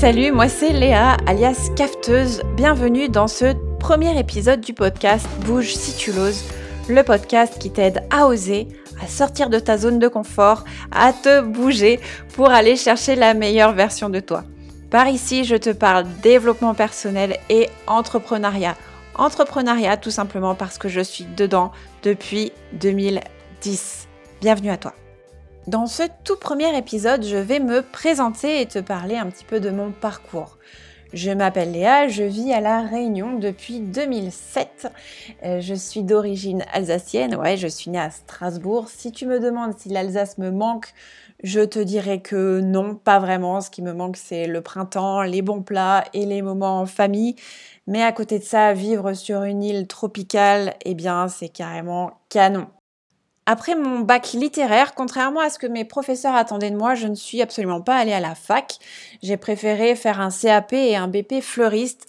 [0.00, 2.40] Salut, moi c'est Léa, alias Cafteuse.
[2.56, 6.42] Bienvenue dans ce premier épisode du podcast Bouge si tu l'oses,
[6.88, 8.66] le podcast qui t'aide à oser,
[9.02, 12.00] à sortir de ta zone de confort, à te bouger
[12.32, 14.44] pour aller chercher la meilleure version de toi.
[14.88, 18.78] Par ici, je te parle développement personnel et entrepreneuriat.
[19.16, 21.72] Entrepreneuriat tout simplement parce que je suis dedans
[22.02, 24.08] depuis 2010.
[24.40, 24.94] Bienvenue à toi.
[25.66, 29.60] Dans ce tout premier épisode, je vais me présenter et te parler un petit peu
[29.60, 30.56] de mon parcours.
[31.12, 34.90] Je m'appelle Léa, je vis à La Réunion depuis 2007.
[35.44, 38.88] Euh, je suis d'origine alsacienne, ouais, je suis née à Strasbourg.
[38.88, 40.94] Si tu me demandes si l'Alsace me manque,
[41.42, 43.60] je te dirais que non, pas vraiment.
[43.60, 47.36] Ce qui me manque, c'est le printemps, les bons plats et les moments en famille.
[47.86, 52.66] Mais à côté de ça, vivre sur une île tropicale, eh bien, c'est carrément canon.
[53.52, 57.16] Après mon bac littéraire, contrairement à ce que mes professeurs attendaient de moi, je ne
[57.16, 58.78] suis absolument pas allée à la fac.
[59.24, 62.06] J'ai préféré faire un CAP et un BP fleuriste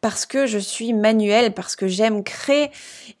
[0.00, 2.72] parce que je suis manuelle, parce que j'aime créer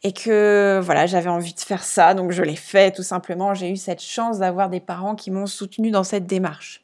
[0.02, 3.54] et que voilà, j'avais envie de faire ça, donc je l'ai fait tout simplement.
[3.54, 6.82] J'ai eu cette chance d'avoir des parents qui m'ont soutenue dans cette démarche.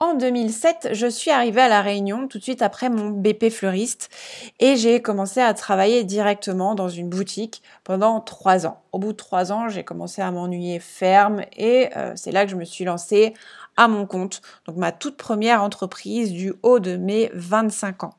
[0.00, 4.10] En 2007, je suis arrivée à La Réunion tout de suite après mon BP fleuriste
[4.60, 8.80] et j'ai commencé à travailler directement dans une boutique pendant trois ans.
[8.92, 12.52] Au bout de trois ans, j'ai commencé à m'ennuyer ferme et euh, c'est là que
[12.52, 13.34] je me suis lancée
[13.76, 18.14] à mon compte, donc ma toute première entreprise du haut de mes 25 ans.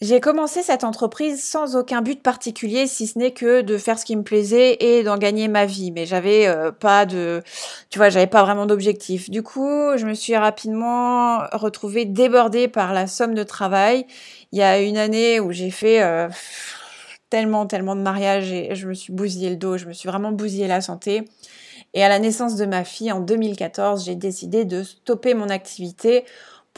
[0.00, 4.04] J'ai commencé cette entreprise sans aucun but particulier, si ce n'est que de faire ce
[4.04, 5.90] qui me plaisait et d'en gagner ma vie.
[5.90, 7.42] Mais j'avais euh, pas de,
[7.90, 9.28] tu vois, j'avais pas vraiment d'objectif.
[9.28, 14.06] Du coup, je me suis rapidement retrouvée débordée par la somme de travail.
[14.52, 16.28] Il y a une année où j'ai fait euh,
[17.28, 20.30] tellement, tellement de mariages et je me suis bousillé le dos, je me suis vraiment
[20.30, 21.24] bousillé la santé.
[21.94, 26.24] Et à la naissance de ma fille en 2014, j'ai décidé de stopper mon activité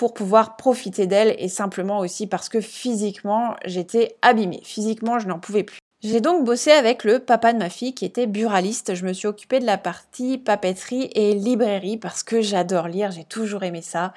[0.01, 4.63] pour pouvoir profiter d'elle et simplement aussi parce que physiquement j'étais abîmée.
[4.65, 5.77] Physiquement je n'en pouvais plus.
[6.03, 8.95] J'ai donc bossé avec le papa de ma fille qui était buraliste.
[8.95, 13.25] Je me suis occupée de la partie papeterie et librairie parce que j'adore lire, j'ai
[13.25, 14.15] toujours aimé ça.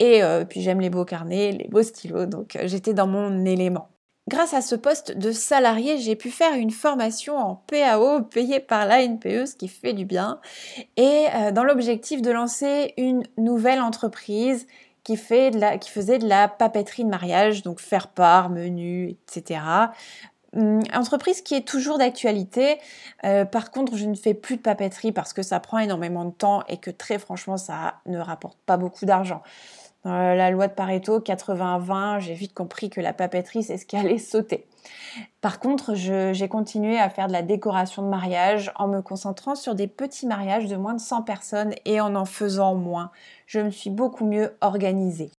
[0.00, 3.44] Et euh, puis j'aime les beaux carnets, les beaux stylos, donc euh, j'étais dans mon
[3.44, 3.86] élément.
[4.28, 8.84] Grâce à ce poste de salarié, j'ai pu faire une formation en PAO payée par
[8.84, 10.40] l'ANPE, ce qui fait du bien,
[10.96, 14.66] et euh, dans l'objectif de lancer une nouvelle entreprise
[15.04, 19.60] qui, faisait de la papeterie de mariage, donc faire part, menu, etc.
[20.56, 22.78] Hum, entreprise qui est toujours d'actualité.
[23.24, 26.32] Euh, par contre, je ne fais plus de papeterie parce que ça prend énormément de
[26.32, 29.42] temps et que très franchement, ça ne rapporte pas beaucoup d'argent.
[30.04, 33.96] Dans la loi de Pareto 80-20, j'ai vite compris que la papeterie, c'est ce qui
[33.96, 34.66] allait sauter.
[35.42, 39.74] Par contre, j'ai continué à faire de la décoration de mariage en me concentrant sur
[39.74, 43.10] des petits mariages de moins de 100 personnes et en en faisant moins.
[43.46, 45.30] Je me suis beaucoup mieux organisée.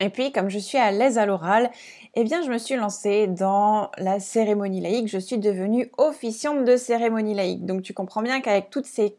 [0.00, 1.70] Et puis, comme je suis à l'aise à l'oral,
[2.14, 5.06] eh bien, je me suis lancée dans la cérémonie laïque.
[5.06, 7.64] Je suis devenue officiante de cérémonie laïque.
[7.64, 9.16] Donc, tu comprends bien qu'avec toutes ces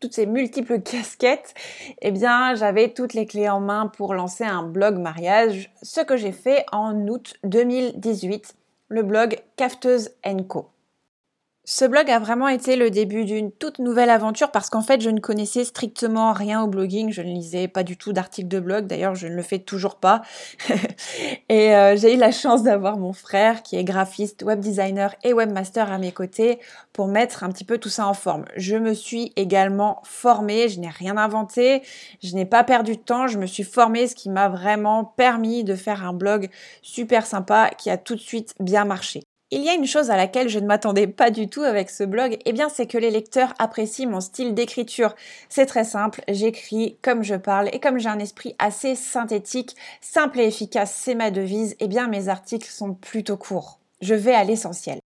[0.00, 1.54] toutes ces multiples casquettes,
[2.00, 6.16] eh bien, j'avais toutes les clés en main pour lancer un blog mariage, ce que
[6.16, 8.56] j'ai fait en août 2018,
[8.88, 10.10] le blog Cafteuse
[10.48, 10.70] Co.
[11.72, 15.08] Ce blog a vraiment été le début d'une toute nouvelle aventure parce qu'en fait je
[15.08, 18.88] ne connaissais strictement rien au blogging, je ne lisais pas du tout d'articles de blog,
[18.88, 20.20] d'ailleurs je ne le fais toujours pas.
[21.48, 25.32] et euh, j'ai eu la chance d'avoir mon frère qui est graphiste, web designer et
[25.32, 26.58] webmaster à mes côtés
[26.92, 28.46] pour mettre un petit peu tout ça en forme.
[28.56, 31.82] Je me suis également formée, je n'ai rien inventé,
[32.20, 35.62] je n'ai pas perdu de temps, je me suis formée, ce qui m'a vraiment permis
[35.62, 36.48] de faire un blog
[36.82, 39.22] super sympa qui a tout de suite bien marché.
[39.52, 42.04] Il y a une chose à laquelle je ne m'attendais pas du tout avec ce
[42.04, 45.16] blog, et eh bien c'est que les lecteurs apprécient mon style d'écriture.
[45.48, 50.38] C'est très simple, j'écris comme je parle et comme j'ai un esprit assez synthétique, simple
[50.38, 53.80] et efficace, c'est ma devise, et eh bien mes articles sont plutôt courts.
[54.00, 55.00] Je vais à l'essentiel.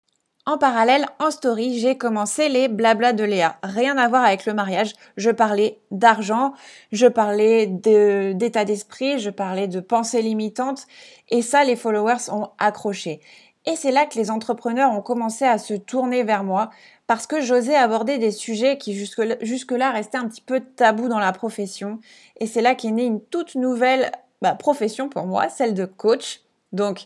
[0.45, 3.59] En parallèle, en story, j'ai commencé les blabla de Léa.
[3.63, 4.93] Rien à voir avec le mariage.
[5.17, 6.53] Je parlais d'argent,
[6.91, 10.89] je parlais d'état d'esprit, je parlais de pensées limitantes.
[11.31, 13.21] Et ça, les followers ont accroché.
[13.65, 16.71] Et c'est là que les entrepreneurs ont commencé à se tourner vers moi
[17.07, 21.33] parce que j'osais aborder des sujets qui jusque-là restaient un petit peu tabous dans la
[21.33, 22.01] profession.
[22.41, 24.11] Et c'est là qu'est née une toute nouvelle
[24.41, 26.41] bah, profession pour moi, celle de coach.
[26.73, 27.05] Donc,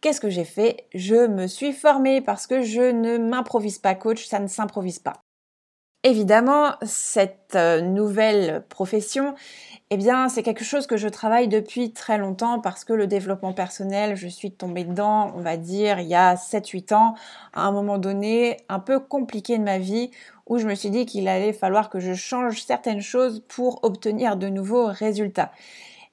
[0.00, 0.86] qu'est-ce que j'ai fait?
[0.94, 5.25] Je me suis formée parce que je ne m'improvise pas coach, ça ne s'improvise pas.
[6.02, 9.34] Évidemment, cette euh, nouvelle profession,
[9.90, 13.52] eh bien, c'est quelque chose que je travaille depuis très longtemps parce que le développement
[13.52, 17.14] personnel, je suis tombée dedans, on va dire, il y a 7-8 ans,
[17.54, 20.10] à un moment donné, un peu compliqué de ma vie,
[20.46, 24.36] où je me suis dit qu'il allait falloir que je change certaines choses pour obtenir
[24.36, 25.50] de nouveaux résultats.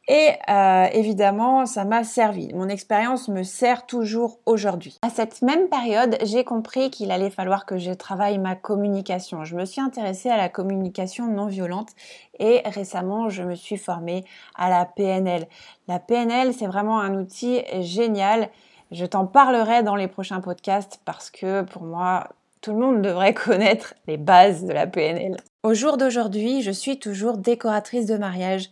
[0.09, 2.53] Et euh, évidemment, ça m'a servi.
[2.53, 4.97] Mon expérience me sert toujours aujourd'hui.
[5.01, 9.45] À cette même période, j'ai compris qu'il allait falloir que je travaille ma communication.
[9.45, 11.89] Je me suis intéressée à la communication non violente
[12.39, 15.47] et récemment, je me suis formée à la PNL.
[15.87, 18.49] La PNL, c'est vraiment un outil génial.
[18.91, 22.27] Je t'en parlerai dans les prochains podcasts parce que pour moi,
[22.59, 25.37] tout le monde devrait connaître les bases de la PNL.
[25.63, 28.69] Au jour d'aujourd'hui, je suis toujours décoratrice de mariage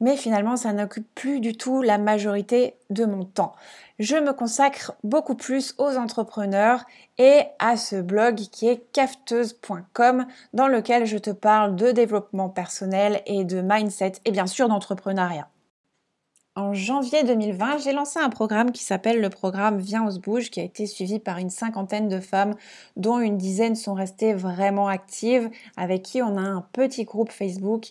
[0.00, 3.54] mais finalement ça n'occupe plus du tout la majorité de mon temps.
[3.98, 6.84] Je me consacre beaucoup plus aux entrepreneurs
[7.18, 13.22] et à ce blog qui est cafeteuse.com dans lequel je te parle de développement personnel
[13.26, 15.48] et de mindset et bien sûr d'entrepreneuriat.
[16.58, 20.50] En janvier 2020, j'ai lancé un programme qui s'appelle le programme Viens on se bouge,
[20.50, 22.56] qui a été suivi par une cinquantaine de femmes,
[22.96, 27.90] dont une dizaine sont restées vraiment actives, avec qui on a un petit groupe Facebook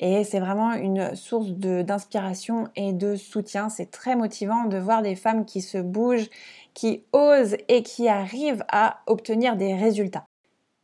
[0.00, 3.68] et c'est vraiment une source d'inspiration et de soutien.
[3.68, 6.30] C'est très motivant de voir des femmes qui se bougent,
[6.72, 10.24] qui osent et qui arrivent à obtenir des résultats.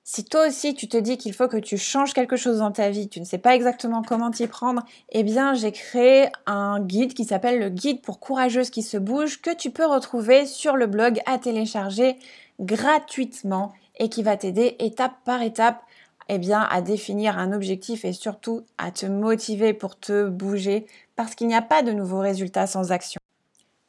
[0.06, 2.90] Si toi aussi tu te dis qu'il faut que tu changes quelque chose dans ta
[2.90, 7.14] vie, tu ne sais pas exactement comment t'y prendre, eh bien j'ai créé un guide
[7.14, 10.86] qui s'appelle le guide pour courageuses qui se bougent que tu peux retrouver sur le
[10.86, 12.18] blog à télécharger
[12.60, 15.80] gratuitement et qui va t'aider étape par étape
[16.28, 20.86] eh bien, à définir un objectif et surtout à te motiver pour te bouger
[21.16, 23.20] parce qu'il n'y a pas de nouveaux résultats sans action.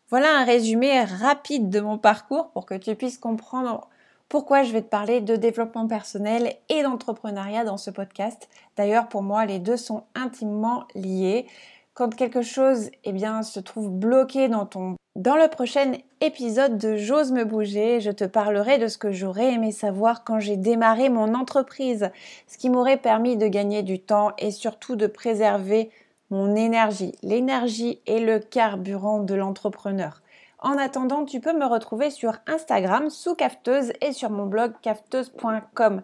[0.09, 3.87] Voilà un résumé rapide de mon parcours pour que tu puisses comprendre
[4.29, 8.49] pourquoi je vais te parler de développement personnel et d'entrepreneuriat dans ce podcast.
[8.75, 11.47] D'ailleurs, pour moi, les deux sont intimement liés.
[11.95, 16.97] Quand quelque chose eh bien, se trouve bloqué dans ton dans le prochain épisode de
[16.97, 21.07] J'ose me bouger, je te parlerai de ce que j'aurais aimé savoir quand j'ai démarré
[21.07, 22.11] mon entreprise,
[22.47, 25.89] ce qui m'aurait permis de gagner du temps et surtout de préserver
[26.31, 27.13] mon énergie.
[27.23, 30.21] L'énergie est le carburant de l'entrepreneur.
[30.59, 36.01] En attendant, tu peux me retrouver sur Instagram sous cafeteuse et sur mon blog cafeteuse.com.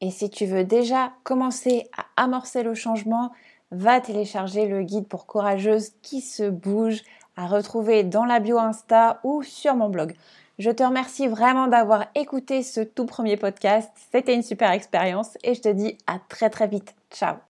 [0.00, 3.30] Et si tu veux déjà commencer à amorcer le changement,
[3.70, 7.02] va télécharger le guide pour courageuses qui se bouge
[7.36, 10.14] à retrouver dans la bio Insta ou sur mon blog.
[10.58, 13.90] Je te remercie vraiment d'avoir écouté ce tout premier podcast.
[14.12, 16.94] C'était une super expérience et je te dis à très très vite.
[17.10, 17.49] Ciao